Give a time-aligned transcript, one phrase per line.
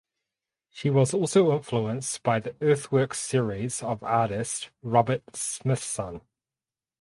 [0.71, 6.21] She was also influenced by the earthworks series of artist Robert Smithson.